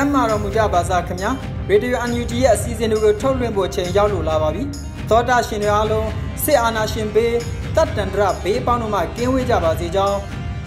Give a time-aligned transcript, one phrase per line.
[0.00, 1.30] မ်းမာတော်မူကြပါစားခင်ဗျာ
[1.68, 4.62] ရေဒီယိုအန်ယူဂျီရဲ့အစီအစဉ်တွေကိုထုတ်လွှင့်ဖို့ချိန်ရောက်လို့လာပါပြီ
[5.08, 6.08] သောတာရှင်တွေအားလုံး
[6.44, 7.34] စစ်အာဏာရှင်ဘေး
[7.76, 10.18] တတ်တန္တရဘေးပေါင်းတို့မှကင်းဝေးကြပါစေကြောင်း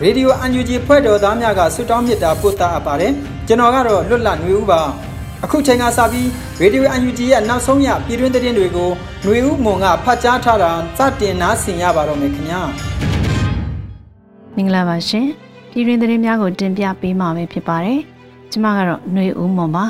[0.01, 3.13] ရေဒီယိုအန်ယူဂျီဖွဲ့တော်သားများကဆုတောင်းမေတ္တာပို့သအပ်ပါတယ်
[3.47, 4.81] ကျွန်တော်ကတော့လွတ်လပ်နေဦးပါ
[5.43, 6.29] အခုချိန်ကစပြီး
[6.61, 8.89] ရေဒီယိုအန်ယူဂျီရဲ့နောက်ဆုံးရပြည်တွင်းသတင်းတွေကို
[9.23, 12.61] ຫນွေဦးမွန်ကဖတ်ကြားထားတာစတင်နားဆင်ရပါတော့မယ်ခင်ဗျာ
[14.55, 15.27] မင်္ဂလာပါရှင်
[15.71, 18.12] ပြည်တွင်းသတင်းများကိုတင်ပြပေးမှာပဲဖြစ်ပါတယ်
[18.53, 19.85] ကျမကတော့ຫນွေဦးမွန်ပါ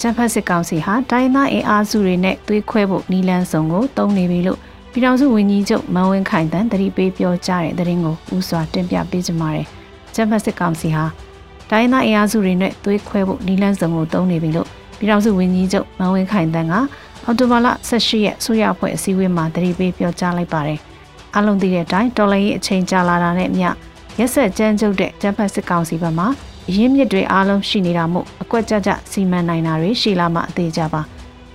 [0.00, 4.58] ဂျဖတ်စစ်ကောင်စီဟာတိုင်းသားအင်အားစုတွေနဲ့သွေးခွဲဖို့နီလန်းစုံကိုတုံးနေပြီလို့
[4.92, 9.66] ပြည်ထောင်စုဝန်ကြီးချုပ်မန်ဝင်းခိုင်တန်တတိပေးပြောကြားတဲ့သတင်းကိုဦးစွာတင်ပြပေးကြပါမယ်
[10.14, 11.04] ဂျဖတ်စစ်ကောင်စီဟာ
[11.70, 14.68] တိုင်းသားအင်အားစုတွေနဲ့သွေးခွဲဖို့နီလန်းစုံကိုတုံးနေပြီလို့
[14.98, 16.74] ပြည်ထောင်စုဝန်ကြီးချုပ်မန်ဝင်းခိုင်တန်က
[17.24, 20.80] အော်တိုဘာလ18ရက်ဆိုရအဖွဲ့အစည်းအဝေးမှာတတိပေးပြောကြားလိုက်ပါတယ်
[21.36, 23.68] အလုံးသိတဲ့အတိုင်းတော်လိုင်းရေးအချိန်ကြာလာတာနဲ့မျှ
[24.18, 26.24] ရက်ဆက်ကြမ်းကြုတ်တဲ့ဂျပန်စစ်ကောင်စီဘက်မှ
[26.68, 31.00] အရင်းမြစ်တွေအားလုံးရှိနေတာမို့အကွက်ကြကြစီမံနိုင်တာတွေရှိလာမှအသေးကြပါ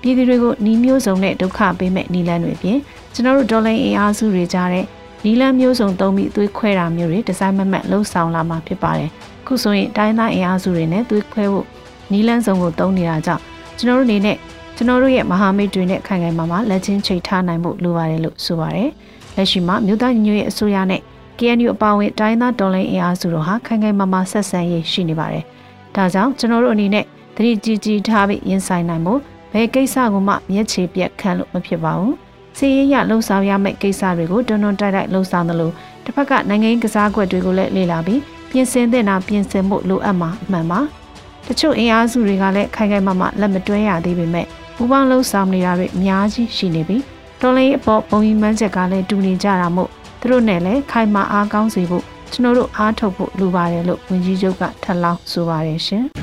[0.01, 2.77] ပြည်သူတွေကိုနှီးမျိုးစုံနဲ့ဒုက္ခပေးမဲ့နီလန်းတွေပြင်
[3.13, 4.85] ကျွန်တော်တို့ဒေါ်လာအင်အားစုတွေကြားတဲ့
[5.25, 9.09] နီလန်းမျိုးစုံသုံးပြီးသွေးခွဲတာမျိုးတွေဒီဇိုင်းမမတ်လှုပ်ဆောင်လာမှာဖြစ်ပါတယ်
[9.47, 11.65] ခုဆိုရင်တိုင်းသားအင်အားစုတွေနဲ့သွေးခွဲဖို့
[12.11, 13.41] နီလန်းစုံကိုသုံးနေတာကြောင့်
[13.77, 14.37] ကျွန်တော်တို့အနေနဲ့
[14.75, 18.89] ကျွန်တော်တို့ရဲ့မဟာမိတ်တွေနဲ့ခိုင်ခိုင်မာမာလက်ချင်းချိတ်ထားနိုင်ဖို့လိုပါတယ်လို့ဆိုပါတယ်
[19.35, 21.01] လက်ရှိမှာမြို့သားညီညွတ်ရေးအစိုးရနဲ့
[21.39, 25.43] KNU အပါအဝင်တိုင်းသားတော်လှန်အင်အားစုတို့ဟာခိုင်ခိုင်မာမာဆက်ဆံရေးရှိနေပါတယ်။
[25.95, 27.05] ဒါကြောင့်ကျွန်တော်တို့အနေနဲ့
[27.35, 29.19] သတိကြီးကြီးထားပြီးရင်ဆိုင်နိုင်ဖို့
[29.53, 32.13] ဘယ်ကိစ္စကိုမှမျက်ခြေပြက်ခံလို့မဖြစ်ပါဘူး။
[32.57, 35.71] စီးရဲရလှုံ့ဆော်ရမယ့်ကိစ္စတွေကိုတွန်းတွန်းတိုက်တိုက်လှုံ့ဆော်သလို
[36.05, 40.79] တစ်ဖက်ကနိုင်ငံရေးကစားကွက်တွေကိုလည်းလေ့လာပြီးပြင်ဆင်သင့်တာပြင်ဆင်ဖို့လိုအပ်မှာအမှန်ပါ။
[41.47, 44.45] တချို့အင်အားစုတွေကလည်းခိုင်ခိုင်မာမာလက်မတွဲရသေးပေမဲ့
[44.75, 47.03] ပူပေါင်းလှုံ့ဆော်နေတာတွေအများကြီးရှိနေပြီး
[47.41, 49.89] တော်လိုင်းအပေါ်ပုံရင်မှန်းချက်ကလည်းတူနေကြတာမို့
[50.19, 56.03] သူတို့နဲ့လည်းခိုင်မာအားကောင်းစေဖို့ကျွန်တော်တို့အားထုတ်ဖို့လိုပါတယ်လို့ဝန်ကြီးချုပ်ကထပ်လောင်းဆိုပါတယ်ရှင်။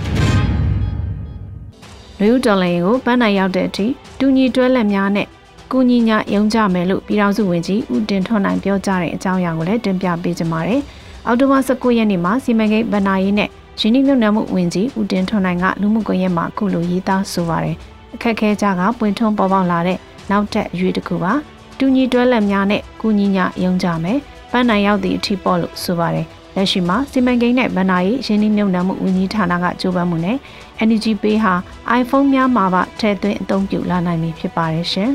[2.20, 3.86] လူတော်လိုင်းကိုပန်းနိုင်ရောက်တဲ့အထိ
[4.18, 5.28] တူညီတွဲလက်များနဲ့
[5.72, 10.80] ကုညီညာယုံကြမယ်လို့ပြည်ထောင်စုဝန်ကြီးဦးတင်ထွန်းနိုင်ပြောကြားတဲ့အကြောင်းအရာကိုလည်းတင်ပြပေးကြပါမယ်။
[11.26, 17.76] အောက်တိုဘာ19ရက်နေ့မှာစီမံကိန်းဗဏ္ဍာရေးနဲ့ရင်းနှီးမြှုပ်နှံမှုဝန်ကြီးဦးတင်ထွန်းနိုင်ကလူမှုကွန်ရက်မှာအခုလိုရေးသားဆိုပါတယ်။
[18.14, 19.98] အခက်ခဲကြကပွင့်ထွန်းပေါ်ပေါက်လာတဲ့
[20.30, 21.32] နောက်ထပ်အရွေးတစ်ခုပါ။
[21.78, 24.18] တူညီတွဲလက်များနဲ့ကုညီညာယုံကြမယ်
[24.50, 26.26] ပန်းနိုင်ရောက်သည့်အထိပေါ့လို့ဆိုပါတယ်
[26.56, 30.36] လက်ရှိမှာစီမံကိန်းနဲ့ဗဏ္ဍာရေးရင်းနှီးမြှုပ်နှံမှုဝန်ကြီးဌာနကကြိုးပမ်းမှုနဲ့
[30.82, 31.54] Energy Pay ဟာ
[32.00, 35.10] iPhone များမှာပါထည့်သွင်းအသုံးပြုလာနိုင်ပြီဖြစ်ပါတယ်ရှင်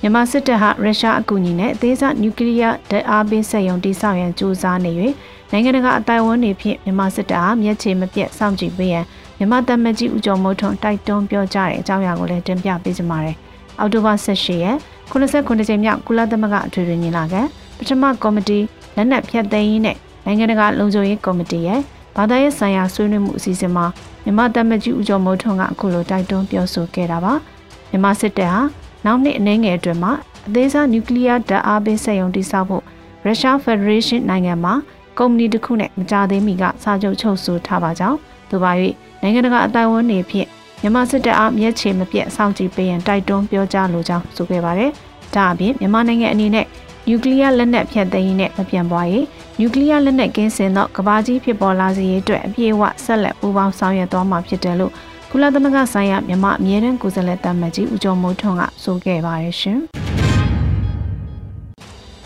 [0.00, 4.92] မြန်မာစစ်တပ်ဟာရုရှားအကူအညီနဲ့အသေးစားနျူကလ িয়ার ဓာတ်အားပေးစက်ရုံတိစောက်ရန်ကြိုးစားနေ၍
[5.52, 9.04] နိုင်ငံတကာအတိုင်းအဝန်တွေဖြင့်မြန်မာစစ်တပ်ဟာမျက်ခြေမပြတ်စောင့်ကြည့်ပေးရန်
[9.38, 13.36] မြန်မာတပ်မကြီးဦးကျော်မိုးထွန်းတိုက်တွန်းပြောကြားတဲ့အကြောင်းအရာကိုလည်းတင်ပြပေးကြပါမယ်။
[13.78, 14.76] အောက်တိုဘာ18ရက်
[15.10, 17.40] 89ကြိမ်မြောက်ကုလသမဂ္ဂအထွေထွေညီလာခံ
[17.78, 18.58] ပထမကော်မတီ
[18.96, 21.80] လက်နက်ဖြတ်သိမ်းရေးနဲ့နိုင်ငံတကာလုံခြုံရေးကော်မတီရဲ့
[22.16, 23.86] ဘာသာရေးဆိုင်ရာဆွေးနွေးမှုအစီအစဉ်မှာ
[24.24, 27.34] မြန်မာတပ်မကြီးဦးကျော်မိုးထွန်းကအခုလိုတိုက်တွန်းပြောဆိုခဲ့တာပါ
[27.90, 28.60] မြန်မာစစ်တပ်ဟာ
[29.04, 30.12] နောက်နှစ်အနည်းငယ်အတွင်းမှာ
[30.46, 32.84] အသေးစားနျူကလ িয়ার ဓာတ်အားပေးစက်ရုံတည်ဆောက်ဖို့
[33.24, 34.74] ရုရှားဖက်ဒရေးရှင်းနိုင်ငံမှာ
[35.18, 38.18] ကုမ္ပဏီတစ်ခုနဲ့မကြသေးမီကစာချုပ်ချုပ်ဆိုထားပါကြောင်း
[38.50, 38.72] သူပါ၍
[39.22, 40.48] နိုင်ငံတကာအတိုင်းအဝန်တွေဖြင့်
[40.81, 44.91] မြန်မာစစ်တပ်အားမျက်ခြေမပြတ်စောင့်ကြည့်ပေးရန်တိုက်တွန်းပြောကြားလိုကြောင်းဆိုခဲ့ပါတယ်။
[45.35, 46.65] ဒါအပြင်မြန်မာနိုင်ငံအနေနဲ့
[47.07, 49.25] နျူကလ িয়ার လက်နက်ဖြန့်သိမ်းရေးနဲ့မပြန်ပွားရေး
[49.59, 54.91] နျူကလ িয়ার လက်နက်ကင်းစင်သောကဘာကြီးဖြစ်ပေါ်လာစေရေးအတွက်အပြည့်အဝဆက်လက်ပူးပေါင်းဆောင်ရွက်သွားမှာဖြစ်တယ်လို့
[55.31, 59.79] ကုလသမဂ္ဂဆိုင်ရာမြန်မာအမြဲတမ်းကိုယ်စားလှယ်တမန်ကြီးဦးကျော်မိုးထွန်းကဆိုခဲ့ပါတယ်ရှင်။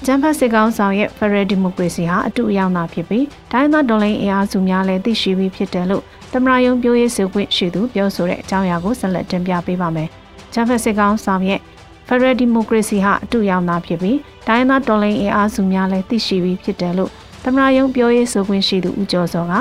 [0.05, 6.03] ကျန်းဖတ်စစ်ကောင်းဆောင်ရဲ့ Federal Democracy ဟာအတူအယောင်သာဖြစ်ပြီးတိုင်းသားဒေါ်လိန်အင်အားစုများလည်းသိရှိပြီးဖြစ်တယ်လို့
[6.34, 10.08] တမရယုံပြောရေးဆိုခွင့်ရှိသူပြောဆိုတဲ့အကြောင်းအရာကိုဆက်လက်တင်ပြပေးပါမယ်။
[10.52, 11.60] ဂျမ်ဖက်စစ်ကောင်ဆောင်ရဲ့
[12.08, 14.18] Federal Democracy ဟာအတူရောက်တာဖြစ်ပြီး
[14.48, 17.10] တိုင်းသားတော်လှန်ရေးအားစုများလည်းသိရှိပြီးဖြစ်တယ်လို့
[17.44, 19.52] သမရယုံပြောရေးဆိုခွင့်ရှိသူဦးကျော်စောက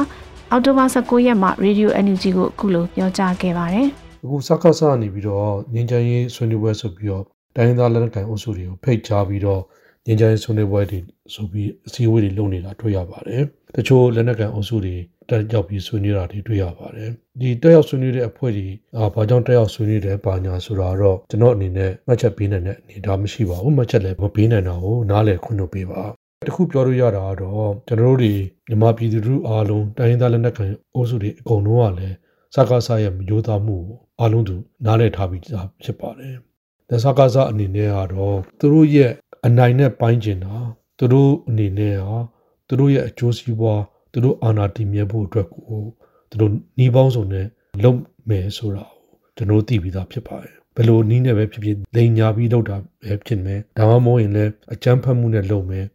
[0.51, 3.87] အောက်တိုဘာ19ရက်မှာ Radio NUG ကိုအခုလိုပြောကြားခဲ့ပါတယ်။
[4.23, 7.23] အခုစကားစနေပြီးတော့ငင်းချမ်းရေးဆွေးနွေးပွဲဆိုပြီးတော့
[7.55, 9.61] တိုင်းသားလက်နက်ကိုင်အုပ်စုတွေကိုဖိတ်ကြားပြီးတော့
[10.05, 10.99] ငင်းချမ်းရေးဆွေးနွေးပွဲတွေ
[11.33, 13.43] ဆိုပြီးအစည်းအဝေးတွေလုပ်နေတာတွေ့ရပါတယ်။
[13.75, 14.95] တချို့လက်နက်ကိုင်အုပ်စုတွေ
[15.31, 18.67] တက်ရောက်ပြီးဆွေးနွေးတာတွေတွေ့ရပါတယ်။ဒီတက်ရောက်ဆွေးနွေးတဲ့အဖွဲ့တွေ
[18.97, 26.01] အာဘာကြောင့်တက်ရောက်ဆွေးနွေးတယ်ပါညာဆိုတာတော့ကျွန်တော်အနေနဲ့မှတ်ချက်ပေးနိုင်တဲ့အနေအထားမရှိပါဘူး။မှတ်ချက်လည်းမပေးနိုင်တာကိုနားလည်ခွင့်လုပ်ပေးပါ။
[26.47, 28.33] တခုပြောလို့ရတာကတော့ကျွန်တော်တို့ဒီ
[28.67, 32.15] မြန်မာပြည်သူတို့အားလုံးတိုင်းသားလက်နက်ကိုင်အုပ်စုတွေအကုန်လုံးကလည်း
[32.55, 34.55] စကားစားရဲ့မျိုးသားမှုကိုအားလုံးသူ
[34.85, 36.35] နားလည်ထားပြီးသားဖြစ်ပါတယ်။
[36.89, 39.11] ဒါစကားစားအနေနဲ့ကတော့သူတို့ရဲ့
[39.45, 40.55] အနိုင်နဲ့ပိုင်းကျင်တာ
[40.97, 42.17] သူတို့အနေနဲ့ဟာ
[42.67, 43.81] သူတို့ရဲ့အကျိုးစီးပွား
[44.11, 45.81] သူတို့အာဏာတည်မြဲဖို့အတွက်ကို
[46.29, 47.45] သူတို့နှီးပေါင်းစုံနဲ့
[47.83, 47.99] လုပ်
[48.29, 55.85] မယ်ဆိုတာကိုကျွန်တော်သိပြီးသားဖြစ်ပါတယ်ဘယ်လိုနည်းနဲ့ပဲဖြစ်ဖြစ်လိန်ညာပြီးလုပ်တာပဲဖြစ်မယ်ဒါမှမဟုတ်ရင်လည်းအကြမ်းဖက်မှုနဲ့လုပ်မယ်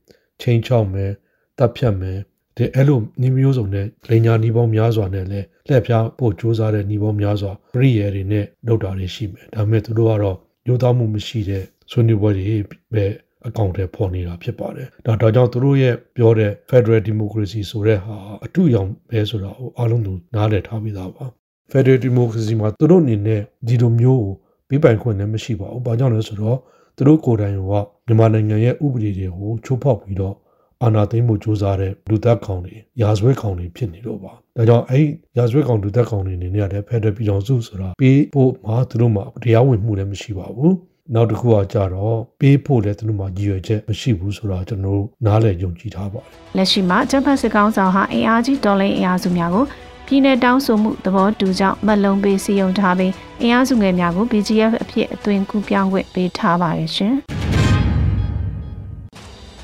[0.41, 1.11] ချင်းချောက်မယ်
[1.59, 2.19] တပ်ဖြတ်မယ်
[2.57, 10.37] ဒီအဲ့လိုနှီးမျိုးစုံနဲ့လိန်ညာနှီးပေါင်းများစွာနဲ့လည်းလက်ပြပို့စူးစမ်းတဲ့နှီးပေါင်းများစွာပရိယေတွေနဲ့လုပ်တာတွေရှိမယ်ဒါပေမဲ့သူတို့ကတော့
[10.67, 12.57] ညှို့သားမှုမရှိတဲ့ဆွေးနွေးပွဲတွေ
[12.93, 13.05] ပဲ
[13.49, 21.25] အကောင့်တွေပေါ်နေတာဖြစ်ပါတယ်။ဒါဒါကြောင့်သူတို့ရဲ့ပြောတဲ့ Federal Democracy ဆိုတဲ့ဟာအတူရောင်ပဲဆိုတာကိုအားလုံးသူနားလည်ထားပြီးသားပါ။
[21.73, 24.33] Federal Democracy မှာသူတို့အနေနဲ့ဒီလိုမျိုးကို
[24.69, 26.59] ပြပိုင်ခွင့်လည်းမရှိပါဘူး။ဘာကြောင့်လဲဆိုတော့
[26.97, 27.59] သူတို့ကိုယ်တိုင်က
[28.07, 30.35] မြန်မာနိုင်ငံရဲ့ဥပဒေတွေကိုချိုးဖောက်ပြီးတော့
[30.83, 35.07] အာဏာသိမ်းမှုစ조사တဲ့လူသက်ကောင်တွေရာဇဝဲကောင်တွေဖြစ်နေတော့ပါဒါကြောင့်အဲ့
[35.39, 40.75] ရာဇဝဲကောင်လူသက်ကောင်တွေအနေနဲ့လည်းဖက်ဒရယ်ပြည်ထောင်စုဆိုတာပေးဖို့မှာသူတို့မှာတရားဝင်မှုလည်းမရှိပါဘူး
[41.15, 49.65] နောက်တစ်ခုကကြတော့ပေးဖို့လည်းသူတို့မှာရည်ရွယ်ချက်မရှိဘူးဆိုတာကျွန်တော်တို့နားလည်ယုံကြည်ထားပါတယ်လက်ရှိမှာဂျပန်စစ်ကောင်ဆောင်ဟာအင်အားကြီးဒေါ်လာအင်အားစုများကို
[50.07, 53.13] ပြည်내တောင်းဆိုမှုသဘောတူကြောင့်မလုံပေးစီယုံထားပြီး
[53.43, 57.15] အင်အားစုငယ်များကို BGF အဖြစ်အသွင်ကူးပြောင်းခွင့်ပေးထားပါတယ်ရှင်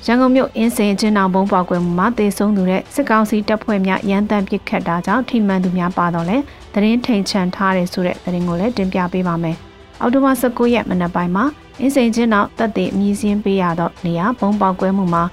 [0.07, 6.39] ရန်ကုန်မြို့အင်းစင်ချင်းအောင်ဘုံပေါကွယ်မှုမှာတေဆုံးသူတဲ့စစ်ကောင်စီတပ်ဖွဲ့များရန်တမ်းပစ်ခတ်တာကြောင့်ထိမှန်သူများပါတော့လဲ
[6.73, 9.59] သတင်းထိန်ချန်ထားတယ်ဆိုတဲ့သတင်းကိုလည်းတင်ပြပေးပါမယ်။
[10.03, 11.45] အောက်တိုဘာ19ရက်မနက်ပိုင်းမှာ
[11.81, 15.25] အင်းစိန်ချင်းနောက်တပ်တွေအမည်စင်းပေးရတော့နေရာဘုံပေါက်ကွဲမှုမှာ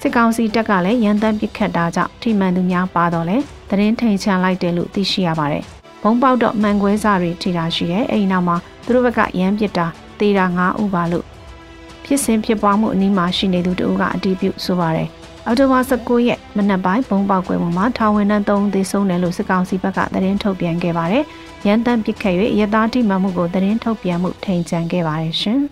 [0.00, 3.36] စစ်ကောင်စီတပ်ကလည်းရန်တမ်းပစ်ခတ်တာကြောင့်ထိမှန်သူများပါတော့လဲ
[3.68, 5.64] သတင်းထိန်ချန်လိုက်တယ်လို့သိရှိရပါတယ်။
[6.02, 9.86] ဘုံပေါက်တော့မှန်ကွဲစာတွေထိတာရှိတယ်။အဲဒီနောက်မှာသူတို့ဘက်ကရန်ပစ်တာ
[10.20, 11.24] တေတာ9ဥပါလို့
[12.04, 15.08] ဖြစ်စဉ်ဖြစ်ပွားမှုအနီးမှာရှိနေသူတို့ကအတီးပြုဆိုပါတယ်။
[15.46, 21.24] အော်တိုဘာ19ရက်မနက်ပိုင်းဘုံပေါက်ကွဲမှုမှာထာဝန်ထမ်း3ဦးသေဆုံးတယ်လို့စစ်ကောင်စီဘက်ကသတင်းထုတ်ပြန်ခဲ့ပါတယ်။
[21.66, 25.58] ရန်တမ်းပစ်ခတ်၍ရသားတိမှမှုကိုသတင်းထုတ်ပြန်မှုထိန်ချန်ခဲ့ပါတယ်ရှင်။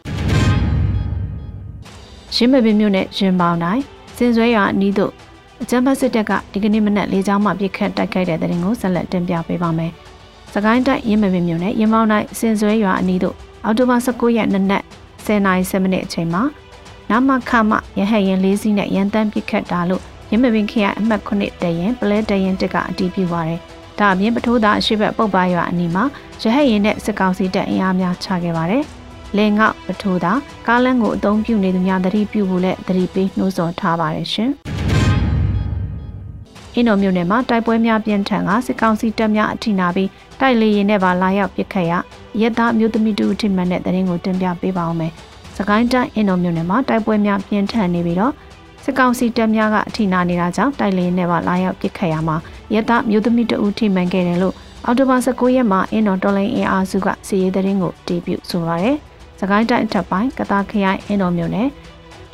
[2.35, 3.82] ရင်းမပင်မြို့နယ်ရင်ပေါင်တိုင်း
[4.17, 5.12] စင်စွဲရွာအနီးသို့
[5.62, 9.93] အကြမ်းဖက်စစ်တပ်ကဒီကနေ့မနက်လေးချောင်းမှပစ်ခတ်တိုက်ခိုက်တဲ့တဲ့ရင်ကိုဆက်လက်တင်ပြပေးပါမယ်။
[10.52, 14.85] စကိုင်းတိုင်းရင်းမပင်မြို့နယ်ရင်ပေါင်တိုင်းစင်စွဲရွာအနီးသို့အော်တိုဘာ19ရက်နေ့နက်
[15.26, 16.43] 10:07မိနစ်အချိန်မှာ
[17.11, 23.61] နမခမရဟရင်လေးစီးနဲ့ရန်တမ်းပစ်ခတ်တာလို့ရင်းမပင်ခရိုင်အမှတ်9တရင်ပလဲတရင်တက်ကအတည်ပြုပါရယ်။
[24.00, 26.05] ဒါအပြင်ပထိုးသားအရှိဘက်ပုတ်ပါရွာအနီးမှာ
[26.43, 28.83] ရဟတ်ရင်နဲ့စစ်ကောင်စီတပ်အင်အားများချခဲ့ပါတယ်။
[29.37, 34.50] လေငေါပထိုးသားကားလန်းကိုအုံပြုနေသူများသတိပြုဖို့လည်းသတိပေးနှိုးဆော်ထားပါတယ်ရှင်။
[36.75, 40.09] အင်းတော်မြို့နယ်မှာတိုက်ပွဲများပြင်းထန်ကစစ်ကောင်စီတပ်များအထိနာပြီး
[40.41, 41.93] တိုက်လေရင်နဲ့ပါလာရောက်ပစ်ခတ်ရ
[42.41, 45.12] ရဲသားမျိုးသမီးတူထိမှန်တဲ့တရင်ကိုတင်ပြပေးပါအောင်မယ်။
[45.56, 48.33] စကိုင်းတိုင်းအင်းတော်မြို့နယ်မှာတိုက်ပွဲများပြင်းထန်နေပြီးတော့
[48.85, 52.37] စစ်ကောင်စီတပ်များကအထိနာနေတာကြောင့်တိုက်လေနဲ့ပါလာရောက်ပစ်ခတ်ရမှာ
[52.75, 58.96] ရဲသားမျိုးသမီးတဦးထိမှန်ခဲ့တယ်လို့အော်တိုဘာ19ရက်မှာအင်းတော်တော်လိုင်းအင်အားစုကစီရေးသတင်းကိုတီးပြုဆိုပါရယ်။
[59.40, 61.68] စကိုင်းတိုင်းအထက်ပိုင်းကတာခရိုင်အင်းတော်မြို့နယ်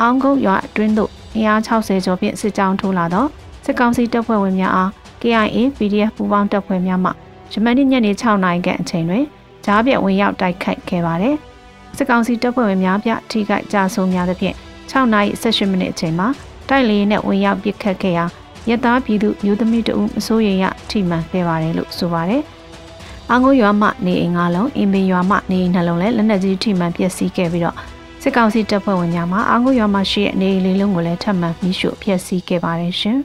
[0.00, 3.28] အောင်ကုန်းရွာအတွင်းသို့အင်အား60ကျော်ဖြင့်စစ်ကြောင်းထိုးလာတော့
[3.64, 4.90] စစ်ကောင်စီတပ်ဖွဲ့ဝင်များအား
[5.22, 7.10] KIA PDF ပူးပေါင်းတပ်ဖွဲ့များမှ
[7.52, 9.24] ယမန်နေ့ညနေ6နာရီခန့်အချိန်တွင်
[9.64, 11.36] ကြားပြဝင်ရောက်တိုက်ခိုက်ခဲ့ပါတယ်။
[11.96, 14.56] စစ်ကောင်စီတပ်ဖွဲ့ဝင်များပြထိခိုက်ကြဆုံးများသဖြင့်
[14.90, 16.28] 6နာရီ18မိနစ်အချိန်မှာ
[16.68, 18.24] တိုက်လေနဲ့ဝင်ရောက်ပစ်ခတ်ခဲ့ရာ
[18.71, 22.42] ရသားပြည်သူမျိုးသမီးတဦးမစိုးရိမ်ရထိမှန်ခဲ့ပါတယ်လို့ဆိုပါတယ်။
[23.30, 27.76] အောင်ကိုရွာမှနေအိမ်ငါလုံးအင်ပင်ရွာမှနေအိမ်နှလုံးလည်းလက်နက်ကြီးထိမှန်ပျက်စီးခဲ့ပြီးတော့
[28.23, 33.18] စစ်ကောင်စီတပ်ဖွဲ့ဝင်များမှအောင်ကိုရွာမှရှိတဲ့နေအိမ်လေးလုံးကိုလည်းထပ်မံမိရှို့ဖျက်ဆီးခဲ့ပါတယ်ရှင်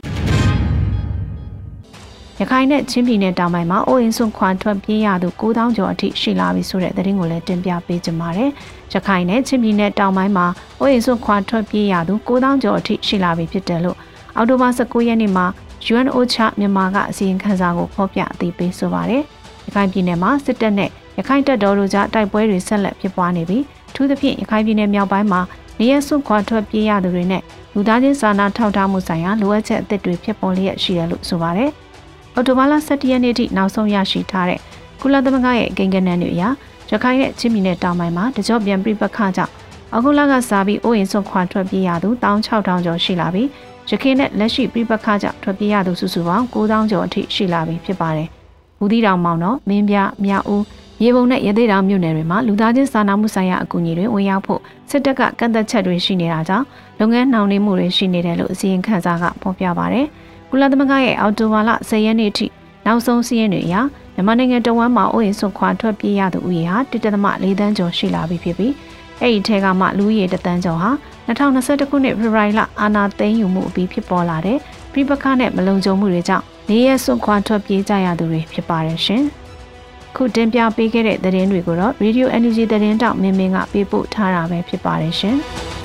[2.40, 8.50] ရခိုင်နဲ့ချင်းပြည်နယ်တောင်ပိုင်းမှာအိုးအင်းစွန်ခွန်ထွက်ပြေးရသူ9000ကျော်အထိရှိလာပြီဆိုတဲ့သတင်းကိုလည်းတင်ပြပေးကြပါမယ်။
[8.92, 10.46] ရခိုင်နဲ့ချင်းပြည်နယ်တောင်ပိုင်းမှာ
[10.80, 13.98] အိုးအင်းစွန်ခွန်ထွက်ပြေးရသူ9000ကျော်အထိရှိလာပြီဖြစ်တယ်လို့
[14.36, 15.46] အောက်တိုဘာ19ရက်နေ့မှာ
[15.92, 19.22] UNOCHA မြန်မာကအစီရင်ခံစာကိုဖော်ပြအသိပေးဆိုပါတယ်။
[19.66, 25.40] ရခိုင်ပြည်နယ်မှာစစ်တပ်နဲ့ရခိုင်တပ်တော်တို့ကြားတိုက်ပွဲတွေဆက်လက်ဖြစ်ပွားနေပြီးထူးသဖြင့်ရခိုင်ပြည်နယ်မြောက်ပိုင်းမှာ
[25.78, 27.42] နေရစွခွာထွက်ပြေးရသူတွေနဲ့
[27.74, 31.70] လူသားချင်းစာနာထောက်ထားမှုဆိုင်ရာလိုအပ်ချက်အသစ်တွေဖြစ်ပေါ်လျက်ရှိတယ်လို့ဆိုပါတယ်။
[32.34, 34.60] အော်တိုဘာလ17ရက်နေ့ထိနောက်ဆုံးရရှိထားတဲ့
[35.00, 36.46] ကုလသမဂ္ဂရဲ့အကိန်းဂဏန်းတွေအရရ
[36.90, 39.52] ရခိုင်နဲ့ချင်းပြည်နယ်တောင်ပိုင်းမှာတကြော့ပြန်ပြပခကြောင့်
[39.94, 43.48] အခုလကစားပြီးအိုးရင်စွန့်ခွာထွက်ပြေးရသူ16000ကျော်ရှိလာပြီး
[43.90, 48.28] ရခိုင်နဲ့လက်ရှိပြပခကြောင့်ထွက်ပြေးရသူစုစုပေါင်း9000ကျော်အထိရှိလာပြီဖြစ်ပါတယ်။
[48.78, 50.62] ဘူးသီးတောင်မောင်တော့မင်းပြမြောက်ဦး
[51.02, 56.66] ရေပုံနဲ့ရသေးတောင်မြို့နယ်တွေမှာလူသားချင်းစာနာမှုဆိုင်ရာအကူအညီတွေဝင်ရောက်ဖို့စစ်တပ်ကကန့်သက်ချက်တွေရှိနေတာကြောင့်
[57.00, 60.00] လုပ်ငန်းနှောင့်နှေးမှုတွေရှိနေတယ်လို့အစည်းအဝေးခန်းစာကဖော်ပြပါဗျ။
[60.50, 62.46] ကုလသမဂ္ဂရဲ့အော်တိုဝါလ10ရက်နေ့ထိ
[62.86, 63.76] နောက်ဆုံးစီးရင်တွေအရ
[64.14, 68.72] မြန်မာနိုင်ငံတဝမ်းမှာအိုးအိမ်ဆွခွာထွက်ပြေးရသူဦးရေဟာ1.4တန်းကျော်ရှိလာပြီဖြစ်ပြီး
[69.22, 70.90] အဲ့ဒီထဲကမှလူဦးရေတသန်းကျော်ဟာ
[71.28, 74.58] 2021ခုနှစ်ဖေဖော်ဝါရီလအာဏာသိမ်းယူမှုအပြီးဖြစ်ပေါ်လာတဲ့
[74.92, 79.22] ပြပခနဲ့မလုံခြုံမှုတွေကြောင့်နေရဆွခွာထွက်ပြေးကြရသူတွေဖြစ်ပါတယ်ရှင်။
[80.16, 85.38] ခုတင်ပြပေးခဲ့တဲ့သတင်းတွေကိုတော့ Radio Energy သတင်းတောက်မင်းမင်းကပေးပို့ထားတာပဲဖြစ်ပါတယ်ရှင်။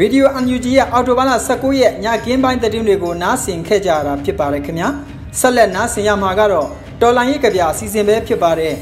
[0.00, 4.88] ရေဒီယို UNG ရဲ့အော်တိုဘာလ19ရက်ညကင်းပိုင်းသတင်းတွေကိုနားဆင်ခဲ့ကြရတာဖြစ်ပါတယ်ခင်ဗျာ
[5.38, 6.68] ဆက်လက်နားဆင်ရမှာကတော့
[7.00, 8.74] တော်လိုင်းရဲ့ကြပြအစီအစဉ်ပဲဖြစ်ပါတယ်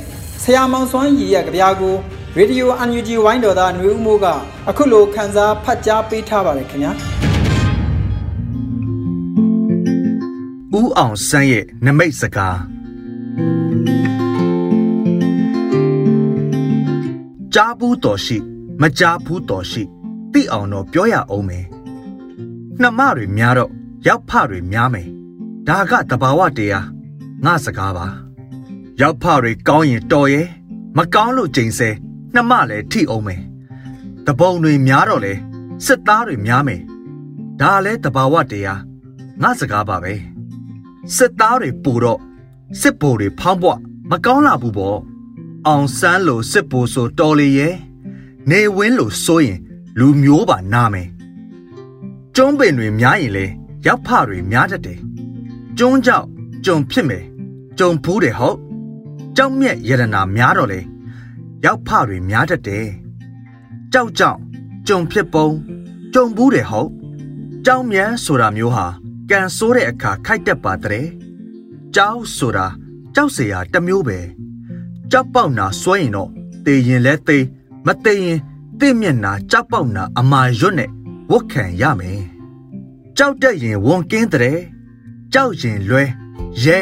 [0.42, 1.94] ဆရာမောင်စွမ်းရီရဲ့ကြပြကို
[2.36, 4.26] ရေဒီယို UNG ဝိုင်းတော်သားຫນွေဦးမိုးက
[4.68, 6.92] အခုလိုခန်းစားဖတ်ကြားပေးထားပါတယ်ခင်ဗျာ
[10.78, 12.58] ဦးအောင်ဆန်းရဲ့နမိတ်စကား
[17.54, 18.38] ကြားဘူးတော်ရှိ
[18.82, 19.95] မကြားဘူးတော်ရှိ
[20.36, 21.64] သိအောင်တော့ပြောရအောင်မယ်
[22.80, 23.70] နှမတွေများတော့
[24.06, 25.08] ရောက်ဖတွေများမယ်
[25.68, 26.86] ဒါကတဘာဝတရား
[27.44, 28.06] ငါစကားပါ
[29.00, 30.46] ရောက်ဖတွေကောင်းရင်တော်ရဲ့
[30.96, 31.88] မကောင်းလို့ချိန်ဆဲ
[32.34, 33.42] နှမလည်းထိအောင်မယ်
[34.26, 35.34] တပုံတွေများတော့လေ
[35.86, 36.80] စစ်သားတွေများမယ်
[37.60, 38.80] ဒါလည်းတဘာဝတရား
[39.42, 40.14] ငါစကားပါပဲ
[41.16, 42.20] စစ်သားတွေပူတော့
[42.80, 44.98] စစ်ဘိုလ်တွေဖောင်းပွားမကောင်းလာဘူးပေါ့
[45.66, 47.74] အောင်ဆန်းလိုစစ်ဘိုလ်ဆိုတော်လေရဲ့
[48.50, 49.60] နေဝင်းလိုစိုးရင်
[49.99, 51.09] လူမျိုးပါနာမယ်
[52.35, 53.45] ကျုံးပင်တွေများရင်လေ
[53.85, 54.99] ရောက်ဖတွေများတတ်တယ်
[55.77, 56.25] ကျုံးကြောက်
[56.65, 57.23] ကြုံဖြစ်မယ်
[57.79, 58.57] ကြုံဖူးတယ်ဟုတ်
[59.37, 60.79] ကြောက်မြက်ရတနာများတော့လေ
[61.65, 62.87] ရောက်ဖတွေများတတ်တယ်
[63.93, 64.37] ကြောက်ကြောက်
[64.87, 65.47] ကြုံဖြစ်ပုံ
[66.13, 66.89] ကြုံဘူးတယ်ဟုတ်
[67.65, 68.87] ကြောက်မြန်းဆိုတာမျိုးဟာ
[69.29, 71.05] ကန်ဆိုးတဲ့အခါခိုက်တက်ပါတဲ့
[71.95, 72.67] ကြောက်ဆိုတာ
[73.15, 74.19] ကြောက်เสียတမျိုးပဲ
[75.11, 76.29] ကြောက်ပေါက်နာစွဲရင်တော့
[76.65, 77.37] တေရင်လဲတေ
[77.85, 78.39] မတေရင်
[78.80, 80.90] တင့်မျက်နာကြောက်ပေါက်နာအမာရွတ်နဲ့
[81.30, 82.22] ဝတ်ခံရမယ်
[83.16, 84.58] ကြောက်တက်ရင်ဝန်ကင်းတဲ့
[85.32, 86.02] ကြောက်ရင်လွဲ
[86.64, 86.78] ရဲ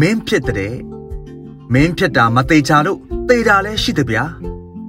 [0.00, 0.74] မင်းဖြစ်တဲ့
[1.72, 4.24] မင်းဖြစ်တာမသေးချာလို့သေတာလဲရှိတယ်ဗျာ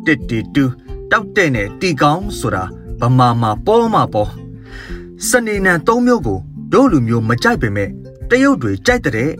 [0.06, 0.63] တစ်တီတူ
[1.12, 2.63] တောက်တဲ့နဲ့တီကောင်းဆိုတာ
[3.01, 4.32] ဗမာမှာပေါ်မှာပေါ်
[5.28, 6.39] စနေနံသုံးမျိုးကို
[6.74, 7.89] တို့လူမျိုးမကြိုက်ပေမဲ့
[8.30, 9.32] တရုတ်တွေကြိုက်တဲ့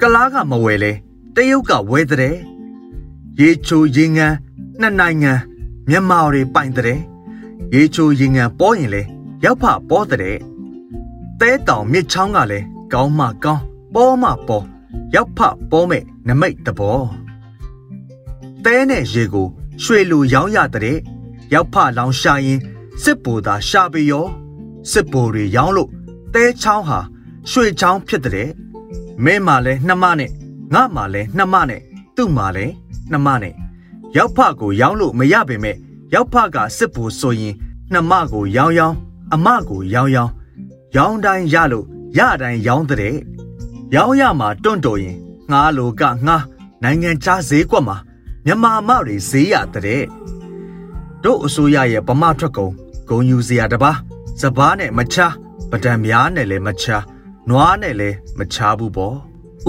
[0.00, 0.92] ကလားကမဝယ်လဲ
[1.34, 2.36] တရုတ်ကဝယ်တဲ့
[3.40, 4.36] ရေချိုရေငန်း
[4.80, 5.32] နှစ်နိုင်ငံ
[5.88, 6.98] မြန်မာတွေပိုင်တဲ့
[7.74, 9.02] ရေချိုရေငန်ပေါ်ရင်လဲ
[9.44, 10.20] ရောက်ဖပေါ်တဲ့
[11.40, 13.62] တဲတောင်မြစ်ချောင်းကလည်းကောင်းမှကောင်း
[13.94, 14.64] ပေါ်မှပေါ်
[15.14, 17.00] ရောက်ဖပေါ်မဲ့နမိတ်တဘော
[18.64, 19.46] တဲနဲ့ရေကို
[19.82, 20.98] ရွှေလူရောင်းရတဲ့
[21.52, 22.60] ရောက်ဖလောင်ရှာရင်
[23.02, 24.26] စစ်ဘူသာရှာပေရော
[24.90, 25.90] စစ်ဘူတွေရောင်းလို့
[26.34, 26.98] တဲချောင်းဟာ
[27.50, 28.48] ရွှေချောင်းဖြစ်တဲ့
[29.24, 30.30] မင်းမှလည်းနှမနဲ့
[30.74, 31.80] ငါမှလည်းနှမနဲ့
[32.16, 32.72] သူ့မှလည်း
[33.12, 33.54] နှမနဲ့
[34.16, 35.76] ရောက်ဖကိုရောင်းလို့မရပေမဲ့
[36.14, 37.54] ရောက်ဖကစစ်ဖို့ဆိုရင်
[37.92, 38.96] နှမကိုရောင်းရောင်း
[39.34, 40.32] အမကိုရောင်းရောင်း
[40.96, 41.86] ရောင်းတိုင်းရလို့
[42.18, 43.14] ရတိုင်းရောင်းတဲ့
[43.94, 45.16] ရောင်းရမှာတွန့်တော်ရင်
[45.50, 46.44] ငှားလိုကငှား
[46.82, 47.96] နိုင်ငံခြားဈေးကွက်မှာ
[48.44, 50.04] မြန်မာမတွေဈေးရတဲ့
[51.24, 52.72] တို့အစိုးရရဲ့ဗမာထွက်ကုန်
[53.08, 53.98] ဂုံယူစရာတပါး
[54.40, 55.34] စပားနဲ့မချား
[55.70, 57.04] ပဒံများနဲ့လည်းမချား
[57.48, 59.16] နွားနဲ့လည်းမချားဘူးပေါ့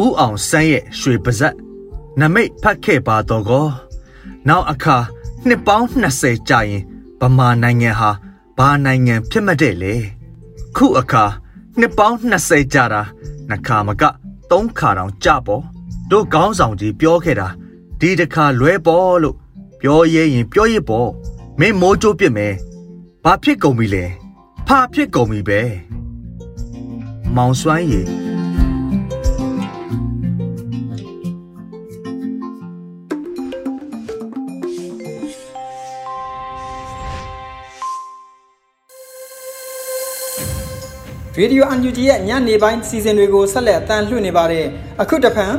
[0.03, 1.55] ဥအောင်ဆန်းရဲ့ရွှေပါဇက်
[2.19, 3.65] နမိတ်ဖတ်ခဲ့ပါတော့ကော
[4.49, 4.97] နောက်အခါ
[5.47, 5.87] နှစ်ပေါင်း
[6.19, 6.83] 20ကြာရင်
[7.19, 8.11] ဗမာနိုင်ငံဟာ
[8.57, 9.93] ဘာနိုင်ငံဖြစ်မတဲ့လေ
[10.75, 11.25] ခုအခါ
[11.79, 13.01] နှစ်ပေါင်း20ကြာတာ
[13.49, 14.03] နှစ်ခါမက
[14.51, 15.63] သုံးခါတောင်ကြာပေါ်
[16.11, 17.47] တို့ကောင်းဆောင်ကြီးပြောခဲ့တာ
[17.99, 19.35] ဒီတခါလွဲပေါ်လို့
[19.81, 21.09] ပြောရဲရင်ပြောရပေါ်
[21.59, 22.53] မင်းမိုးကြိုးပြစ်မယ်
[23.23, 24.05] ဘာဖြစ်ကုန်ပြီလဲ
[24.67, 25.61] ဖာဖြစ်ကုန်ပြီပဲ
[27.35, 28.07] မောင်စွမ်းရည်
[41.39, 44.65] ရေဒီယို UNG ရဲ့ညနေပိုင်းစီစဉ်တွေကိုဆက်လက်အသံလွှင့်နေပါတယ်
[45.01, 45.53] အခုတဖန်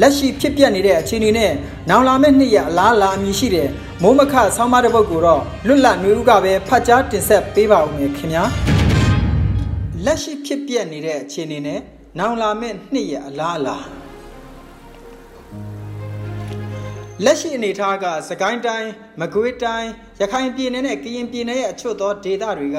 [0.00, 1.52] လက်ရှိဖြစ်ပျက်နေတဲ့အခြေအနေနဲ့
[1.90, 3.68] နောင်လာမယ့်နှစ်ရက်အလားအလာအမည်ရှိတဲ့
[4.02, 8.44] မိုးမခဆောင်းပါးတစ်ပုဒ်ကိုတော့လွတ်လပ်နေဦးကပဲဖတ်ကြားတင်ဆက်ပေးပါဦးမယ်ခင်ဗျာ
[10.04, 11.80] လက်ရှိဖြစ်ပျက်နေတဲ့အခြေအနေနဲ့
[12.18, 13.76] နောင်လာမယ့်နှစ်ရက်အလားအလာ
[17.24, 22.78] လက်ရှိအနေထားကစကိုင်းတိုင်းမကွေးတိုင်းရခိုင်ပြည်နယ်နဲ့ကရင်ပြည်နယ်ရဲ့အချို့သောဒေသတွေက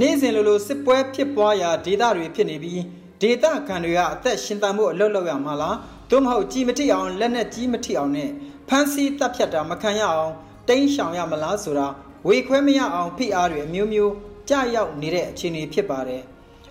[0.00, 2.82] နေ့စဉ်လိုလိုစစ်ပွဲဖြစ်ပွားရာဒေသတွေဖြစ်နေပြီး
[3.22, 5.76] ဒေသခံတွေကအသက်ရှင်သန်မှုအလုပ်လုပ်ရမှာလား
[6.10, 8.30] သို့မဟုတ်ကြီးမထိအောင်လက်နဲ့ကြီးမထိအောင်နဲ့
[8.68, 10.32] ဖမ်းဆီးတပ်ဖြတ်တာမခံရအောင်
[10.68, 11.86] တိမ်းရှောင်ရမလားဆိုတာ
[12.28, 14.12] ဝေခွဲမရအောင်ဖိအားတွေအမျိုးမျိုး
[14.48, 16.22] ကြာရောက်နေတဲ့အခြေအနေဖြစ်ပါတယ်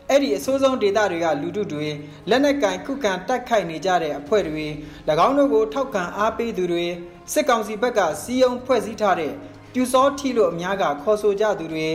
[0.10, 1.88] အဲ့ဒီအဆိုးဆုံးဒေသတွေကလူထုတွေ
[2.30, 4.66] လက်နက်ကင်ခုခံတိုက်ခိုက်နေကြတဲ့အဖွဲ့တွေ၎
[5.28, 6.86] င်းတို့ကိုထောက်ခံအားပေးသူတွေ
[7.34, 9.34] စစ်ကောင်စီဘက်ကစီယုံဖွဲ့စည်းထားတဲ့
[9.74, 11.88] ပြူစောထီလို့အများကခေါ်ဆိုကြသူတွေ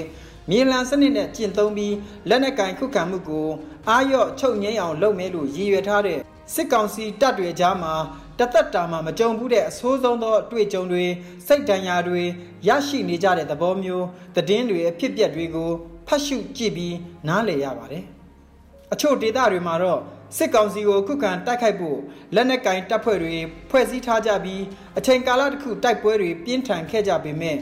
[0.51, 1.95] မြေလံစနစ်နဲ့ကျင့်သုံးပြီး
[2.29, 3.49] လက်နက်ကင်ခုခံမှုကို
[3.89, 6.19] အာရော့ချုပ်ငိမ့်အောင်လုပ်မဲလို့ရည်ရွယ်ထားတဲ့
[6.55, 7.95] စစ်ကောင်စီတပ်တွေကြားမှာ
[8.39, 11.05] တသက်တာမှာမကြုံဘူးတဲ့အဆိုးဆုံးသောအတွေ့အကြုံတွေ
[11.47, 12.23] စိတ်ဒဏ်ရာတွေ
[12.69, 14.07] ရရှိနေကြတဲ့သဘောမျိုး
[14.37, 15.71] သတင်းတွေအဖြစ်အပျက်တွေကို
[16.07, 16.97] ဖတ်ရှုကြည့်ပြီး
[17.29, 18.05] နားလည်ရပါတယ်။
[18.93, 20.01] အချို့ဒေသတွေမှာတော့
[20.37, 21.99] စစ်ကောင်စီကိုခုခံတိုက်ခိုက်ဖို့
[22.35, 23.35] လက်နက်ကင်တပ်ဖွဲ့တွေ
[23.71, 24.63] ဖွဲ့စည်းထားကြပြီး
[24.99, 27.57] အချိန်ကာလတစ်ခုတိုက်ပွဲတွေပြင်းထန်ခဲ့ကြပေမဲ့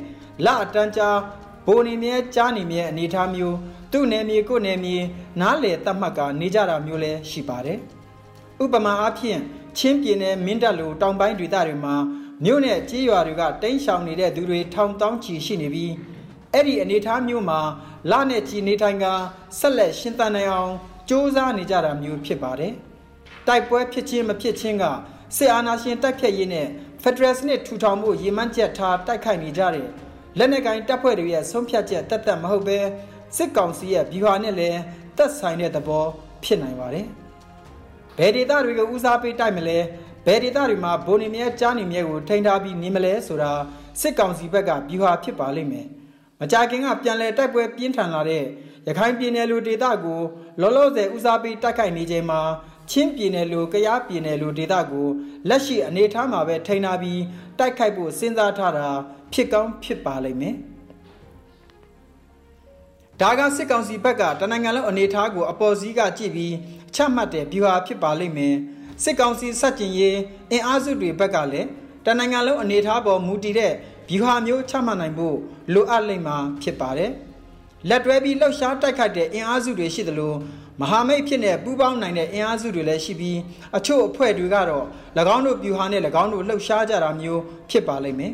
[0.45, 1.17] လအတန်းကြား
[1.71, 3.57] ဘိုနေမြဲကြားနေမြဲအနေအထားမျိုး
[3.93, 4.97] သူ့နယ်မြေကိုနယ်မြေ
[5.41, 7.79] နားလေတတ်မှတ်ကနေကြတာမျိုးလည်းရှိပါတယ်။
[8.63, 9.41] ဥပမာအားဖြင့်
[9.79, 11.95] ချင်းပြည်နယ်မင်းတပ်လိုတောင်ပိုင်းဒေသတွေမှာ
[12.45, 15.93] မြို့နယ်ကြေးရွာတွေကတိမ်းရှောင်နေတဲ့သူတွေထောင်တောင်းချီရှိနေပြီး
[16.53, 17.61] အဲ့ဒီအနေအထားမျိုးမှာ
[18.11, 19.07] လနဲ့ချီနေထိုင်က
[19.59, 20.73] ဆက်လက်ရှင်းသန်နိုင်အောင်
[21.09, 22.73] စ조사နေကြတာမျိုးဖြစ်ပါတယ်။
[23.47, 24.85] တိုက်ပွဲဖြစ်ချင်းမဖြစ်ချင်းက
[25.37, 26.67] စစ်အာဏာရှင်တိုက်ဖြတ်ရေးနဲ့
[27.03, 29.87] ဖက်ဒရယ်စနစ်ထူထောင်ဖို့ရည်မှန်းချက်ထားတိုက်ခိုက်နေကြတဲ့
[30.39, 32.79] လက်နက်ကိုင်တပ်ဖွဲ့တွေရဲ့ဆုံးဖြတ်ချက်တက်တက်မဟုတ်ပဲ
[33.37, 34.81] စစ်ကောင်စီရဲ့ဗျူဟာနဲ့လည်း
[35.17, 36.05] သက်ဆိုင်တဲ့သဘော
[36.45, 37.07] ဖြစ်နိုင်ပါတယ်။
[38.19, 39.79] ဘယ်ဒေသတွေကိုဦးစားပေးတိုက်မလဲ
[40.27, 43.53] ဘယ်ဒေသတွေမှာဘုံနေမြဲကြားနေမြဲကိုထိန်းထားပြီးနေမလဲဆိုတာ
[44.01, 45.87] စစ်ကောင်စီဘက်ကဗျူဟာဖြစ်ပါလိမ့်မယ်။
[46.41, 48.45] မကြခင်ကပြန်လည်တိုက်ပွဲပြင်းထန်လာတဲ့
[48.87, 50.21] ရခိုင်ပြည်နယ်လိုဒေသကို
[50.61, 52.41] လောလောဆယ်ဦးစားပေးတိုက်ခိုက်နေချိန်မှာ
[52.91, 55.09] ချင်းပြည်နယ်လိုကယားပြည်နယ်လိုဒေသကို
[55.49, 57.21] လက်ရှိအနေအထားမှာပဲထိန်းထားပြီး
[57.59, 58.89] တိုက်ခိုက်ဖို့စဉ်းစားထားတာ
[59.33, 60.55] ဖြစ်ကောင်းဖြစ်ပါလိမ့်မယ်
[63.21, 66.55] ဒါကစစ်ကောင်စီဘက်ကတနိုင်ငံလုံးအနေအထားကိုအပေါ်စီးကကြည့်ပြီး
[66.89, 68.57] အချက်မှတ်တဲ့ဗျူဟာဖြစ်ပါလိမ့်မယ်
[69.03, 70.19] စစ်ကောင်စီစက်ကျင်ရေး
[70.51, 71.69] အင်အားစုတွေဘက်ကလည်း
[72.07, 73.73] တနိုင်ငံလုံးအနေအထားပေါ်မူတည်တဲ့
[74.11, 75.37] ဗျူဟာမျိုးချမှတ်နိုင်ဖို့
[75.75, 77.13] လိုအပ်လိမ့်မှာဖြစ်ပါတယ်
[77.89, 80.35] လက်တွဲပြီးလှုပ်ရှားတိုက်ခိုက်တဲ့အင်အားစုတွေရှိသလို
[80.81, 83.39] မဟာမိတ်ဖြစ်တဲ့ပူးပေါင်းနိုင်တဲ့အင်အားစုတွေလည်းရှိပြီး
[83.77, 84.85] အချို့အဖွဲ့တွေကတော့၎
[85.35, 88.33] င်းတို့ပြူဟာနဲ့၎င်းတို့လှုပ်ရှားကြတာမျိုးဖြစ်ပါလိမ့်မယ်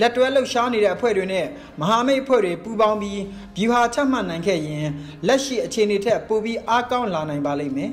[0.00, 1.46] လက်တွဲလှုပ်ရှားနေတဲ့အဖွဲ့တွေနဲ့
[1.80, 3.20] မဟာမိတ်အဖွဲ့တွေပူးပေါင်းပြီး
[3.58, 4.86] ဗျူဟာချမှတ်နိုင်ခဲ့ရင်
[5.26, 7.90] လက်ရှိအခြေအနေထက်ပိုပြီးအားကောင်းလာနိုင်ပါလိမ့်မယ်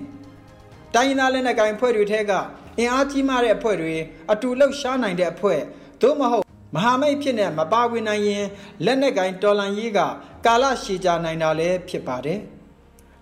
[0.94, 2.32] ။တိုင်းရင်းသားလက်နက်ကိုင်အဖွဲ့တွေထဲက
[2.78, 3.96] အင်အားကြီးမားတဲ့အဖွဲ့တွေ
[4.32, 5.60] အတူလှုပ်ရှားနိုင်တဲ့အဖွဲ့
[6.02, 8.46] သို့မဟုတ်မဟာမိတ်ဖြစ်နေမပါဝင်နိုင်ရင်
[8.86, 10.00] လက်နက်ကိုင်တော်လန်ရေးက
[10.46, 12.42] ကာလရှည်ကြာနိုင်တာလည်းဖြစ်ပါတယ်။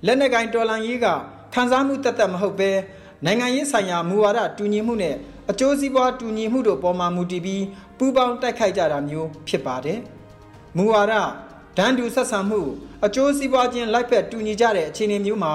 [0.06, 1.08] လက်နက်ကိုင်တော်လန်ရေးက
[1.54, 2.72] ခံစားမှုတသက်မဟုတ်ပဲ
[3.26, 5.16] နိုင်ငံရေးဆိုင်ရာမူဝါဒတူညီမှုနဲ့
[5.52, 7.64] အကျိုးစီးပွားတူညီမှုတို့ပေါ်မှာမူတည်ပြီး
[7.98, 10.00] ပူးပေါင်းတိုက်ခိုက်ကြတာမျိုးဖြစ်ပါတယ်။
[10.78, 11.14] မူဝါဒ
[11.78, 12.62] ဒန်းတူဆက်ဆံမှု
[13.06, 15.54] အကျိုးစီးပွားချင်းလိုက်ဖက်တူညီကြတဲ့အခြေအနေမျိုးမှာ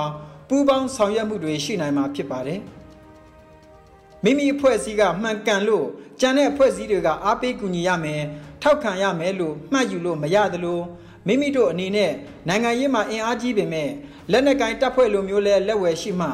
[0.49, 2.61] ပူးပေါင်းဆောင်ရွက်မှုတွေရှိနိုင်မှာဖြစ်ပါတယ်။
[4.25, 5.87] မိမိအဖွဲ့အစည်းကမှန်ကန်လို့
[6.21, 8.23] ကြံတဲ့အဖွဲ့အစည်းတွေကအားပေးကူညီရမယ်
[8.63, 10.81] ထောက်ခံရမယ်လို့မှတ်ယူလို့မရသလို
[11.27, 12.13] မိမိတို့အနေနဲ့
[12.49, 13.91] နိုင်ငံရေးမှာအင်အားကြီးပေမဲ့
[14.31, 16.29] လက်နက်ကင်တပ်ဖွဲ့လိုမျိုးလဲလက်ဝယ်ရှိမှ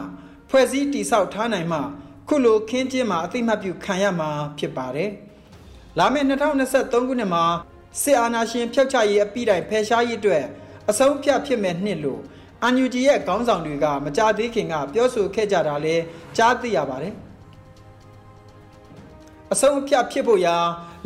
[0.50, 1.78] ဖွဲ့စည်းတိဆောက်ထားနိုင်မှ
[2.28, 5.10] ခုလိုခင်းကျင်းမှာအသိမှတ်ပြုခံရမှာဖြစ်ပါတယ်။
[5.98, 7.44] လာမယ့်2023ခုနှစ်မှာ
[8.02, 10.44] စစ်အာဏာရှင်ဖျောက်ချရေးအပိတိုင်ဖယ်ရှားရေးအတွက်
[10.90, 12.22] အဆုံးဖြတ်ဖြစ်မဲ့နှစ်လို့
[12.62, 15.94] အန်ယူဂျီရဲ့ခေါင်းဆောင်တွေကမကြသေးခင်ကပြောဆိုခဲ့ကြတာလဲ
[16.36, 17.14] ကြားသိရပါတယ်။
[19.52, 20.56] အဆုံးအဖြတ်ဖြစ်ဖို့ရာ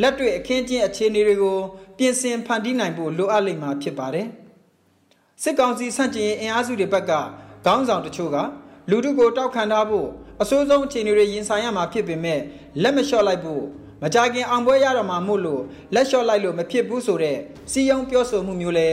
[0.03, 1.59] လက်တွေ့အခင်းကျင်းအခြေအနေတွေကို
[1.99, 4.27] ပြင်ဆင်ဖန်တီးနိုင်ဖို့လိုအပ်လိမ့်မှာဖြစ်ပါတယ်။
[5.43, 7.13] စစ်ကောင်စီဆန့်ကျင်ရေးအင်အားစုတွေဘက်က
[7.67, 8.37] ခေါင်းဆောင်တချို့က
[8.91, 10.09] လူထုကိုတောက်ခံထားဖို့
[10.43, 12.41] အစိုးဆုံးအခြေအနေတွေရင်ဆိုင်ရမှာဖြစ်ပေမဲ့
[12.83, 13.63] လက်မလျှော့လိုက်ဖို့
[14.03, 15.63] မကြခင်အောင်ပွဲရတော့မှာမို့လို့
[15.95, 17.39] လက်လျှော့လိုက်လို့မဖြစ်ဘူးဆိုတဲ့
[17.73, 18.89] စီယုံပြောဆိုမှုမျိုးလဲ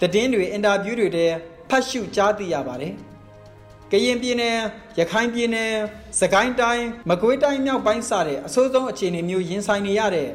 [0.00, 1.32] သတင်းတွေအင်တာဗျူးတွေတဲ့
[1.70, 2.94] ဖတ်ရှုကြားသိရပါတယ်။
[3.92, 4.58] ကရင်ပြည်နယ်
[4.98, 5.72] ရခိုင်ပြည်နယ်
[6.20, 10.28] စကိုင်းတိုင်းမကွေးတိုင်းမြောက်ပိုင်းစတဲ့အဆိုးဆုံးအခြေအနေမျိုးရင်ဆိုင်နေရတဲ့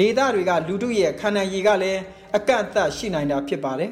[0.00, 2.00] ဒေသတွေကလူထုရဲ့ခန္ဓာရည်ကလည်း
[2.36, 3.90] အကန့်အသတ်ရှိနိုင်တာဖြစ်ပါတယ်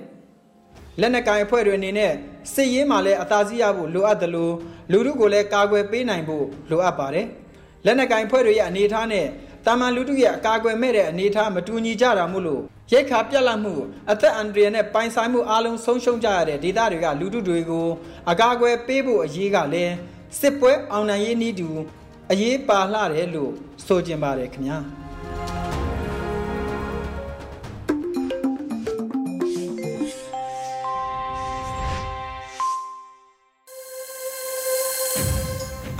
[1.01, 2.13] ။လက်နက်ကိုင်အဖွဲ့တွေအနေနဲ့
[2.55, 4.55] စစ်ရေးမှာလည်းအသာစီးရဖို့လိုအပ်တယ်လို့
[4.93, 7.27] လူထုကိုလည်းကာကွယ်ပေးနိုင်ဖို့လိုအပ်ပါတယ်။
[7.85, 9.27] လက်နက်ကင်ဖွဲ့တွေရဲ့အနေအထားနဲ့
[9.67, 13.75] တာမန်လူထုရဲ့အကာအကွယ်မဲ့တဲ့အနေအထားမတူညီကြတာမို့လို့ရိတ်ခါပြက်လက်မှု
[14.11, 17.87] အသက်အန္တရာယ်နဲ့ပိုင်ဆိုင်မှုအလုံးဆုံးရှုံးကြရတဲ့ဒေသတွေကလူထုတွေကို
[18.31, 19.95] အကာအကွယ်ပေးဖို့အရေးကလည်း
[20.41, 21.69] စစ်ပွဲအောင်နိုင်ရေးနည်းတူ
[22.33, 23.53] အရေးပါလှတယ်လို့
[23.87, 24.79] ဆိုကြင်ပါတယ်ခင်ဗျာ။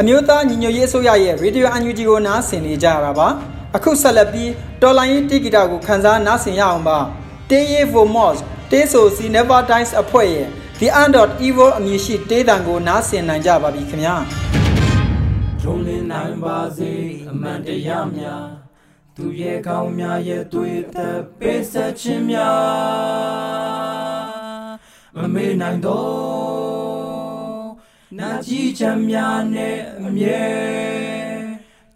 [0.01, 3.29] အမျိုးသားညီညွတ်ရေးအစိုးရရဲ့ Radio UNG ကိုနားဆင်နေကြရတာပါ
[3.77, 4.51] အခုဆက်လက်ပြီး
[4.83, 6.99] တော်လိုင်းရေးတိဂီတာကိုခန်းစားနားဆင်ရအောင်ပါ
[7.51, 10.47] Day for Mosque တေးဆို C Never Dies အဖွဲ့ရဲ့
[10.81, 14.17] The End of Evil အမည်ရှိတေးတံကိုနားဆင်နိုင်ကြပါပြီခင်ဗျာ
[15.61, 16.91] ထုံးလင်းနိုင်ပါစေ
[17.31, 18.45] အမှန်တရားများ
[19.17, 24.69] သူရဲ့ကောင်းများရဲ့တွေ့သက်ပေးဆက်ခြင်းများ
[25.17, 26.38] မမေ့နိုင်တော့
[28.19, 30.43] နာကြည့်ချမ်းများနဲ့အမြဲ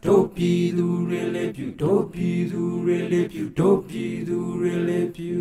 [0.04, 5.40] တို့ပြည်သူတွေလေးပြုတို့ပြည်သူတွေလေးပြုတို့ပြည်သူတွေလေးပြု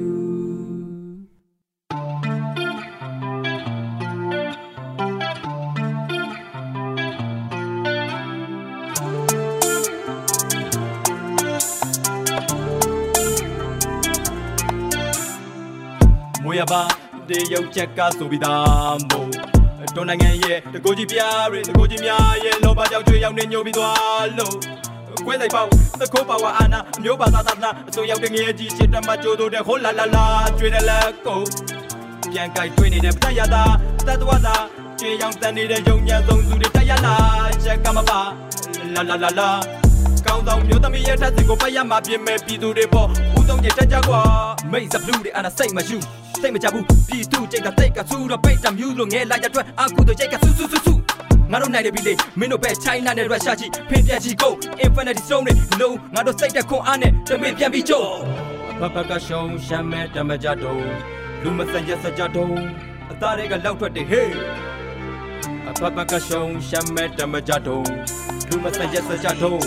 [16.60, 16.84] ရပါ
[17.30, 19.61] တေရုပ်ချက်ကဆိုပြီးသားမို့
[19.96, 24.56] တွန်နိုင်ငံရဲ့တကိုကြီးပြားတွေတကိုကြီးများရဲ့လောဘကြောင့်ကျွေးရောက်နေညိုပြီးသွားလို့
[25.26, 25.68] ကွဲလိုက်ပေါ့
[26.00, 30.26] သခိုးပါဝါအာနာအမျိုးဘာသာသာနာအစိုးရောက်တဲ့ငယ်ကြီးချစ်တမကြိုးတို့တဲ့ဟိုလာလာလာ
[30.58, 31.42] ကျွေးတယ်လက်ကို
[32.32, 33.64] ပြန်ကြိုက်တွေ့နေတဲ့ပတရတာ
[34.08, 34.56] တတ်တော်သာ
[35.00, 37.16] ကျွေးရောက်တန်နေတဲ့ယုံညာဆုံးစုတွေတရလာ
[37.64, 38.20] ချက်ကမပါ
[38.96, 39.81] လာလာလာလာ
[40.28, 43.08] ကောင်းဆောင်မျိုးသမီးရဲ့ထက်စင်ကိုပတ်ရမှာပြင်မဲ့ပြည်သူတွေပေါ့
[43.38, 44.22] ဦးဆုံးကြီးတက်ကြကွာ
[44.72, 45.98] မိတ်စဘလူးတွေအနာစိတ်မယူ
[46.42, 50.94] စိတ်မကြဘူးပြည်သူကြိတ်ကတိတ်ကဆူတော့ပိတ်တမြူးလို့ငဲလာရအတွက်အကူတို့ကြိတ်ကဆူဆူဆူဆူ
[51.52, 54.54] ငါတို့နိုင်တယ်ပြီလေမင်းတို့ပဲ China နဲ့ Russia ကြီးဖင်ပြန်ကြီးကို
[54.86, 58.08] Infinity Stone တွေလုံးငါတို့စိတ်တက်ခွန်အားနဲ့တမင်ပြန်ပြီးကြို့
[58.80, 60.86] ဘဘကရှုံးရှမ်းမဲ့တမကြတုံး
[61.44, 62.56] လူမစံရစကြတုံး
[63.12, 64.32] အသားတွေကလောက်ထွက်တယ်ဟေး
[65.70, 67.90] အဘဘကရှုံးရှမ်းမဲ့တမကြတုံး
[68.48, 69.62] လူမစံရစကြတုံး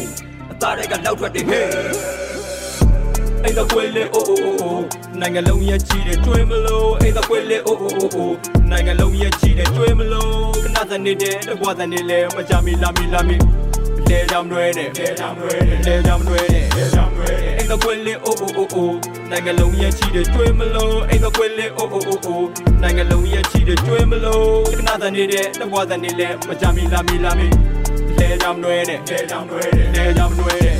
[0.64, 1.68] အသားတွေကလောက်ထွက်တယ်ဟေး
[3.44, 4.78] အိမ်သာကွယ်လေအိုအိုအို
[5.20, 8.30] နိုင်ငံလုံးရဲ့ချီတဲ့ကျွေးမလို့အိမ်သာကွယ်လေအိုအိုအိုအို
[8.70, 10.32] နိုင်ငံလုံးရဲ့ချီတဲ့ကျွေးမလို့
[10.64, 13.36] ခဏစနေတဲ့တကွာစနေလေမကြမီလာမီလာမီ
[14.08, 18.90] လေကြောင်ရွဲတဲ့လေကြောင်ရွဲတဲ့လေကြောင်ရွဲတဲ့လေကြောင်ရွဲတဲ့အိမ်သာကွယ်လေအိုအိုအိုအို
[19.30, 22.42] နိုင်ငံလုံးရဲ့ချီတဲ့ကျွေးမလို့အိမ်သာကွယ်လေအိုအိုအိုအို
[22.82, 24.46] နိုင်ငံလုံးရဲ့ချီတဲ့ကျွေးမလို့
[24.78, 27.73] ခဏစနေတဲ့တကွာစနေလေမကြမီလာမီလာမီ
[28.20, 30.76] လေကြောင်ရွဲတဲ့လေကြောင်ရွဲတဲ့လေကြောင်ရွဲတဲ့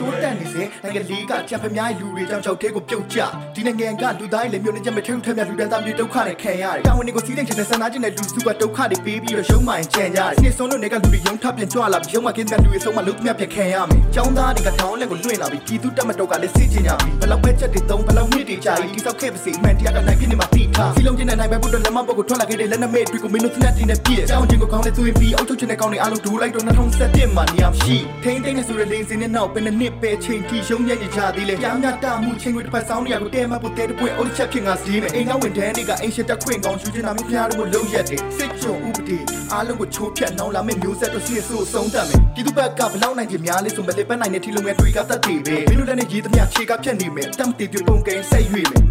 [0.00, 3.18] တိုးတက်နေစဉ်နိုင်ငံလေးကကြံဖျားလူတွေကြောင့်ချောက်သေးကိုပြုတ်ကျ
[3.54, 39.18] ဒီနိုင်ငံကလူသားတွေလည်းမျိုးနေချက်မထုံထက်မြလူတန်းသားမျိုးဒုက္ခတွေခံရတယ်တာဝန်တွေကိုစီးတဲ့ချင်တဲ့ဆန္ဒချင်းတဲ့လူစုကဒုက္ခတွေပေးပြီးတော့ရှုံးမှန်ကြံကြတယ်နေဆုံးလို့နေကလူတွေရုံထပ်ပြန်ကြွလာပြီးရုံးမှကင်းတဲ့လူတွေဆုံးမလုံးမြတ်ပြန်ခံရမယ်ចောင်းသားတွေကထောင်းလက်ကိုလွှင့်လာပြီးပြည်သူတက်မတော့ကလည်းစစ်ချင်ကြပြီဘလောက်ပဲချက်တွေသုံးဘလောက်မြစ်တွေကြာပြီးတိစောက်ခဲ့ပါစေအမှန်တရားကနိုင်ဖြစ်နေမှာတိထားစီလုံးချင်းနဲ့နိုင်ပဲဘုဒ္ဓလက်မပုတ်ကိုထွက်လာခဲ့တဲ့လက်နမိတ်တွေကိုမင်းတို့သနတ်တင်နဲ့ပြည့်အကြောင်းချင်းကိုကောင်းတဲ့သူရင်ပြီးအုပ်ချုပ်ချင်တဲ့ကောင်းတွေအားလုံးဒူလိုက်တော့2017မှာနေရာရှိထိန်းသိမ်းနေဆိုတဲ့လိန်စင်နဲ့နောက်ပဲနှစ်ပဲချိန်တီရုံးညံ့ကြသေးလေပြောင်းမြတာမှုချင်းတွေတစ်ဖက်ဆောင်နေရကိုတဲမပုတ်တဲ့ပွင့်အိုးချက်ဖြစ်ငါစီးမယ်အိမ်နောက်ဝင်တဲ့နေကအင်ရှက်တက်ခွင့်ကောင်းရှူချင်တာမျိုးဖျားတို့လုံးရက်တယ်စစ်ချုံဥပဒေ
[39.52, 48.87] အားလုံးကိုချိုးဖြတ်နှောင်းလာမယ့်မျိုးဆက်တို့စီးဆိုးဆုံးတတ်မယ်ဒီသူဘက်ကဘလောက်နိုင်ခြင်းများလဲဆိုမလေးပန်းနိုင်တဲ့ထီလုံးငယ်တွေကတတ်တည်ပဲမင်းတို့လည်းရေးသမျှခြေကဖြတ်နေမယ်တမ်တီပြပုံကိန်းစိတ်ရွေ့မယ်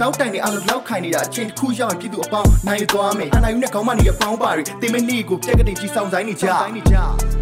[0.00, 6.46] တောက်တိုင်နေအလုံးလောက်ခိုင်နေတာအချိန်တစ်ခုရောက်ရင်ပြည်သူအပေါင်းနိုင်သွားမယ်အနိုင်ယူနဲ့ခေါင်းမနေရပေါင်းပါတွေတင်မနေကိုပြက်ကတိကြီးဆောင်ဆိုင်နေကြ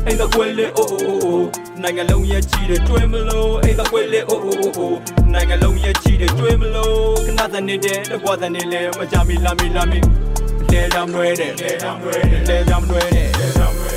[0.06, 1.40] အိမ်သာကွယ်လေအိုအိုအို
[1.82, 4.92] နိုင်ငံလုံးရဲ့ကြီးတဲ့တွဲမလို့အိမ်သာကွယ်လေအိုအိုအို
[5.32, 9.98] နိုင်ငံလုံးရဲ့ကြီးတဲ့တွဲမလို့ခဏစနေတဲ့တကွာစနေလေမကြမီလာမီလာမီ
[10.72, 13.92] လဲကြောင်ရွဲတဲ့လဲကြောင်ရွဲတဲ့လဲကြောင်ရွဲတဲ့လဲကြောင်ရွဲ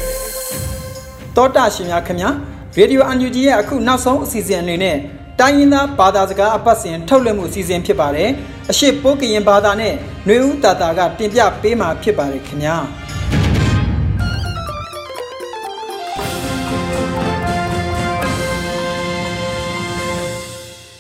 [1.35, 2.29] တောတာရှင်များခင်ဗျာ
[2.77, 4.97] ရေဒီယိုအန်ယူဂျီရဲ့အခုနောက်ဆုံးအစီအစဉ်အနေနဲ့
[5.41, 8.29] တိုင်းရင်းသားဘာသာစကားအပတ်စဉ်ထုတ်လွှင့်မှုအစီအစဉ်ဖြစ်ပါတယ်
[8.69, 9.93] အရှိပိုးကရင်ဘာသာနဲ့
[10.25, 12.75] ຫນွေဦးတာတာကတင်ပြပေးမှာဖြစ်ပါတယ်ခင်ဗျာ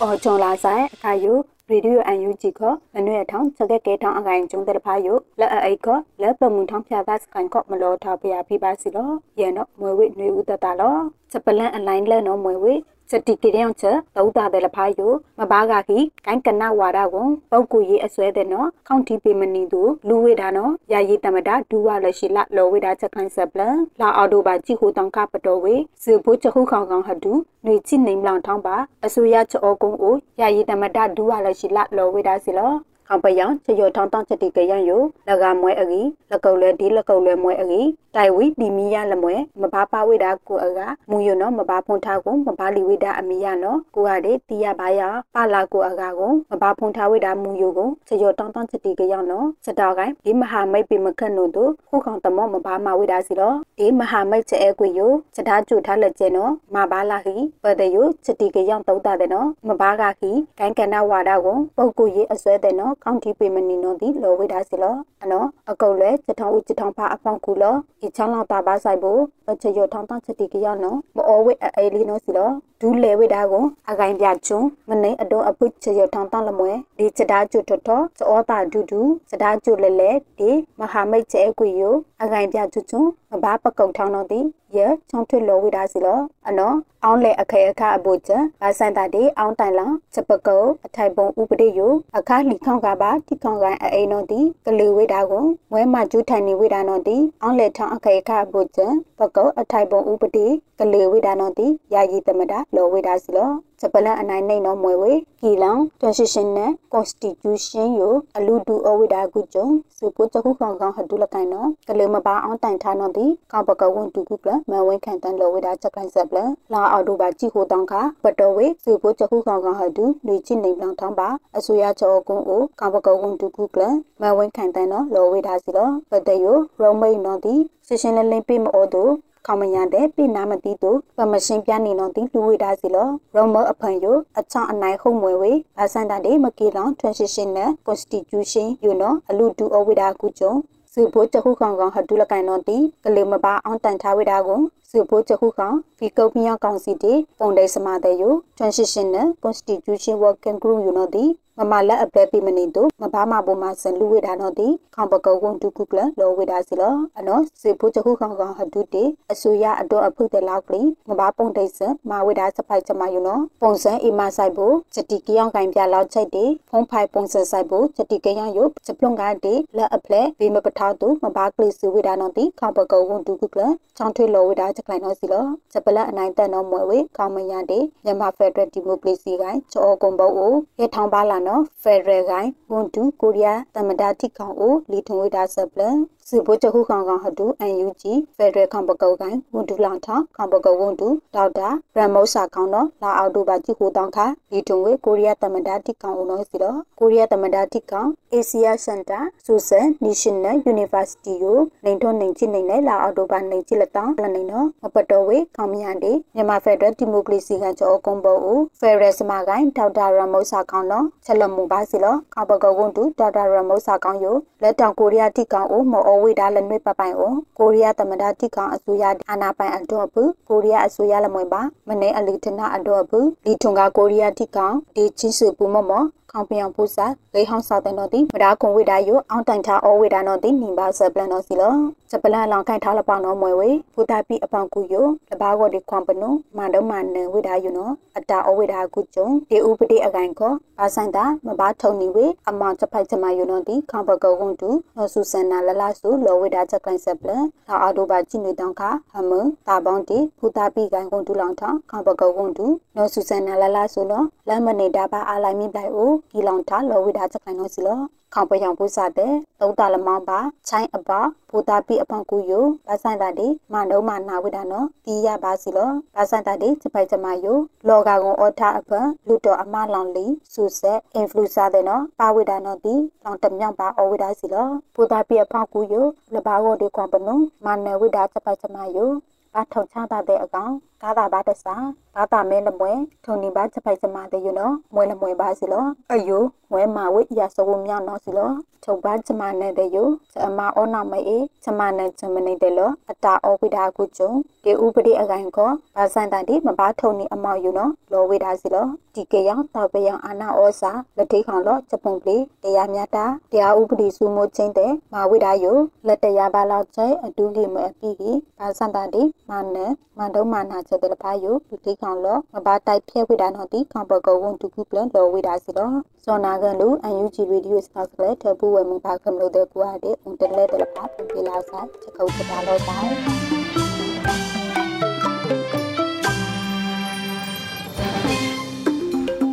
[0.01, 1.33] အော်ဂျွန်လာဆိုင်အခါယူ
[1.69, 2.65] ရေဒီယိုအန်ယူဂျီခလ
[3.05, 5.87] နွေထောင်းစကဲကဲထောင်းအကိုင်ကျုံတဲ့ဖာယူလက်အိတ်ခ
[6.21, 10.95] လက်ပမှုထောင်းဖြာသားစကန်ကော့မလောထားပြပြပါစီလောရဲနော်မွေဝိနွေဦးတတလော
[11.31, 12.73] စပလန်အလိုင်းလဲနော်မွေဝိ
[13.11, 32.73] စတိကိရန်ချတောတာတဲ့လဖာယိုမဘာဂါခိကိုင်ကနဝါရကွန်ပုတ်ကူရေးအစွဲတဲ့နော်ခေါန့်တီပေမနီသူလူဝေဒါနော်ယာယီတမတာဒူဝါလရှိလလောဝေဒါချက်ခိုင်းဆက်ပလန်လာအော်တိုဘာကြည့်ဟူတောင်ကပတော်ဝေဇေဘိုးချခုခေါင်ခေါင်ဟဒူຫນွေချိနေမလောင်ထောင်းပါအစိုးရချောကုန်းအိုယာယီတမတာဒူဝါလရှိလလောဝေဒါစီလော
[33.09, 37.81] အောင်ပယံချယောထောင်းတောင်းချက်တိကရန်ယိုလကမွဲအဂီလကုတ်လဲဒီလကုတ်လဲမွဲအဂီ
[38.15, 72.49] တိုင်ဝီဒီမီယာလမွဲမဘာပါဝိဒါကိုအကမူယနောမဘာဖွန်ထားကိုမဘာလီဝိဒါအမီယာနောကိုကတဲ့တီရဘာယာပါလာကိုအကကိုမဘာဖွန်ထားဝိဒါမူယကိုချယောတောင်းတောင်းချက်တိကရန်နောစတောက်ကိုင်းဒီမဟာမိတ်ပိမခတ်နို့တို့ခုခေါတမောမဘာမဝိဒါစီလောဒီမဟာမိတ်ချဲအကွေယိုစတားကျူထားလက်ကျဲနောမဘာလာဟီပဒယိုချက်တိကရန်တောက်တာတဲ့နောမဘာကခီကိုင်းကနဝါဒကိုပုတ်ကူရေးအစွဲတဲ့နောကောင်းတီပေမနီနောဒီလောဝိဒါစီလောအနောအကုတ်လဲချက်ထောင်းဦးချက်ထောင်းဖာအဖောင်းကူလောအချောင်းလောက်တာပါဆိုင်ဖို့ပချရထောင်းတချက်တီကရနော်မအောဝဲအေးလီနော်စီလော
[72.81, 84.39] ဒူးလေဝဲတာကိုအကိုင်ပြချုံမနေအတော့အပုချရထောင်းတလမွဲဒီချတာကျွတ်ထထစောတာဒူဒူစတာကျွတ်လဲလဲဒီမဟာမိတ်ချဲကွေယိုအကိုင်ပြကျွတ်ချုံ မဘာပကုတ်ထောင်းတော့ဒီ
[84.77, 98.79] ရချောင်းထွတ်လောဝဲတာစီလောအနော်အောင်းလေအခဲအခအပုချဘာဆိုင်တာဒီအောင်းတိုင်လောချက်ပကုတ်အထိုင်ပုံဥပဒေယိုအခါလီခေါန်ကပါတိခေါန်ကန်အေးနော်ဒီကလေးဝဲတာကိုဝဲမကျူးထိုင်နေဝဲတာနော်ဒီအောင်းလေထောင်းအခဲအခအပုချ
[99.19, 100.47] ပကုတ်အထိုင်ပုံဥပဒေ
[100.79, 108.01] ကလေးဝဲတာနော်ဒီယာယီသမတာလောဝဲတာစီလော ဂျပလန်အနိုင်နိုင်နော်မွေဝေကီလောင် constitution နဲ့ constitution ယ
[108.37, 116.37] အလူဒူအဝိဒါကုကြုံစပုချခုခေါင်ခေါင်ဟဒူလကိုင်နော်ကလေမပါအောင်တိုင်ထားနော်ဒီကောပကဝန်တူကုကလမဝင်းခံတန်လောဝိဒါချက်ကိုင်ဆက်ပလ
[116.73, 123.83] လာအော်ဒိုပါကြည့်ဟိုတောင်းခပတော်ဝေစပုချခုခေါင်ခေါင်ဟဒူလူချစ်နေပလောင်ထောင်းပါအစိုးရချောကုန်းကိုကောပကဝန်တူကုကလ
[124.21, 127.55] မဝင်းခံတန်နော်လောဝိဒါစီလောပတေယရောမိန်နော်ဒီ
[127.87, 129.11] ရှင်းရှင်းလင်းလင်းပြမအော်တို့
[129.45, 134.05] ခေါမရတဲ့ပြနာမတိတို့ပမရှင်ပြနေတော့ဒီလူဝိဒါစီလောရောမအဖန်ယ
[134.39, 140.53] အချောင်းအနိုင်ခုံမွေဝေဘာစန်တာဒီမကီလောင် transition နဲ့ constitution ယူနော်အလူတူအဝိဒါကုကြုံ
[140.93, 148.23] စုဖို့တခုခေါင်ကောင်ဟဒူလကန်တော့ဒီကလေးမပါအောင်တန်ထားဝိဒါကိုစုဖို့တခုခေါင်ဖီကုတ်မြောက်ကောင်စီတီပုံဒိစမတဲ့ယ
[148.57, 151.23] transition နဲ့ constitution working group ယူနော်ဒီ
[151.59, 173.61] မမလက်အပလက်ပိမနေတို့မဘာမဘုံမဆန်လူဝေဒါနော်တိခေါပကောဝန်တုကုကလလောဝေဒါစီလောအနော်စေဖို့ချခုခေါကောင်ဟဒုတေအဆူရအတော့အဖုတဲ့လောက်ကလေးမဘာပုံတိတ်စမဝေဒါစပိုက်ချမယူနော်ပုံစံအီမဆိုင်ဖို့စတိကယောင်ကင်ပြလောက်ချိတ်တေဖုံးဖိုင်ပုံစံဆိုင်ဖို့စတိကယောင်ယုစပလုံကတေလက်အပလက်ဘေမပထောက်တူမဘာကလေးစုဝေဒါနော်တိခေါပကောဝန်တုကုကလ
[173.97, 181.48] ချောင်းထွေလောဝေဒါချက်လိုက်နော်စီလောစပလက်အနိုင်တက်နော်မွယ်ဝေခေါမရတေမြန်မာဖက်ဒရယ်ဒီမိုကရေစီကိုင်းချောကုံဘောကိုရထောင်းပါလာနော်
[181.81, 185.97] ဖက်ဒရယ်ကိုင်းဝန်တူကိုရီးယားတမဒါတိကောင်အိုလီထုံဝိဒါဆပ်လန်
[186.29, 188.03] စဘချခုခေါင်ကောင်ဟတူ UNG
[188.37, 214.25] ဖက်ဒရယ်ကောင်ပကောကိုင်ဝန်တူလောင်ထောင်ကောင်ပကောဝန်တူဒေါက်တာရမောစာကောင်တော့လာအောက်တိုဘာကြည့်ဟိုတောင်းခါလီထုံဝေကိုရီးယားတမဒါတိကောင်အိုနော်စီတော့ကိုရီးယားတမဒါတိကောင် Asia Center ဆူဆန် National University ကိုနေထွန်းနေချိနေလဲလာအောက်တိုဘာနေချိလက်တောင်းလနေနော်မပတော်ဝေကောင်မြန်တေမြန်မာဖက်ဒရယ်ဒီမိုကရေစီကကြောအကုံဘောကိုဖက်ဒရယ်စမကိုင်ဒေါက်တာရမောစာကောင်တော့ချက်လမှုပါစီလောကောင်ပကောဝန်တူဒေါက်တာရမောစာကောင်ယ
[214.63, 231.75] လက်တောင်ကိုရီးယားတိကောင်အိုမောအဝေဒါလနွေပပိုင်အိုကိုရီးယားသမ္မတတိကောင်အစိုးရအာဏာပိုင်အတော့ဘူးကိုရီးယားအစိုးရလမွေပါမနေအလီထနာအတော့ဘူးလီထုံကကိုရီးယားတိကောင်ဒီချင်းစုပူမမောခေါပျံပူစာလေဟောင်းစာတဲ့နော်ဒီမဒါကွန်ဝိဒါယိုအောင်တိုင်ထားအောဝိဒါနော်ဒီနိဘာဆပလန်နော်စီလော
[232.11, 248.81] စပလန်လောင်ခိုင်ထားလပောင်းနော်မွေဝေဖူတာပိအပောင်ကူယိုလဘာကောဒီခွန်ပနုမန္ဒမနဝိဒါယိုနော်အတာအောဝိဒါကုကျုံဒီဥပတိအကိုင်ခောဘာဆိုင်တာမဘာထုံနီဝေအမောင်ချဖိုက်ချမယိုနော်ဒီခေါပကောဝန်တူနော်ဆူဆန်နာလလဆူလောဝိဒါချက်ကိုင်ဆပလန်သာအော်တိုဘာချိနေတောင်ခ
[249.13, 249.31] ဟမ
[249.67, 252.65] တာပေါင်းတီဖူတာပိကိုင်ကွန်တူလောင်ထောင်းခေါပကောဝန်တူ
[252.95, 257.99] နော်ဆူဆန်နာလလဆူလောလမ်းမနေတာပါအာလိုက်မိပလိုက်အိုကီလောင်ထားလောဝိဒါချက်ကိုင်နော်စီလော
[258.33, 279.09] ခေါပယောင်ပူစားတဲ့သုံးတာလမောင်းပါချိုင်းအပါဘူတာပိအဖောင်ကူယိုဘာဆိုင်တာဒီမနုံမနာဝိဒါနော်ဒီရပါစီလောဘာဆိုင်တာဒီစပိုက်ချမယိုလောဂါကွန်အော်ထားအပန်လူတော်အမလောင်လီဆူဆက်အင်ဖလူဆာတဲ့နော်ပါဝိဒါနော်ဒီလောင်တမြောင်ပါအော်ဝိဒါစီလောဘူတာပိအဖောင်ကူယိုလဘာကိုဒီကွန်ပနုမနဝိဒါစပိုက်ချမယို
[279.53, 281.75] ဘာထုံချတာတဲ့အကောင် ကာတာဘာတဆာ
[282.15, 282.91] ဘာတာမဲလမွဲ
[283.25, 288.51] ထုံနေပါချက်ပိုက်စမတဲ့ယူနော်မွဲလမွဲပါစီလောအယိုမွဲမာဝိရစဝမြောက်နော်စီလော
[288.85, 290.03] ထုံပါချမနဲ့တဲ့ယူ
[290.45, 294.31] အမအောနာမဲအေချမနဲ့ချမနေတဲ့လောအတာအောဝိဒါကုကျုံ
[294.63, 305.73] ဒီဥပဒေအကိုင်ကောဘာစန်တန်ဒီမဘာထုံနေအမောက်ယူနော်လောဝိဒါစီလောဒီကေယောင်တောက်ပယောင်အာနာဩစာလက်ထိခေါင်လောချက်ပုံပလီတရားမြတ်တာတရားဥပဒေစုမိုးချင်းတဲ့မာဝိဒါယု
[306.07, 315.91] လက်တရားပါလောက်ကျဲအတူကြီးမအပိကြီးဘာစန်တန်ဒီမနဲ့မန်တုံးမနာချက်တဲ့ဘာယုလူတိခေါင်လောမဘာတိုက်ဖျက်ဝိဒါနော်ဒီခေါပကောဝန်တူကူပလန်လောဝိဒါစီလော
[316.23, 323.09] စောနာကန်လူအန်ယူဂျီရေဒီယိုစတောက်ကလေးထပူဝဲမဘာကမလို့တဲ့ကွာတဲ့အွန်တလဲတဲ့ပါပပြလာဆိုင်ချက်ခုတ်ချတာလို့ဆိုင်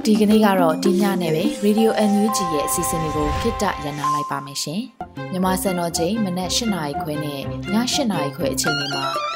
[0.05, 4.83] ဒီကနေ့ကတော့ဒီညနဲ့ပဲ Radio NUG ရဲ့အစီအစဉ်လေးကိုခਿੱတရနာလိုက်ပါမယ်ရှင်။
[5.33, 7.75] မြမစံတော်ချိန်မနက်၈နာရီခွဲနဲ့ည၈
[8.11, 9.36] နာရီခွဲအချိန်တွေမှာ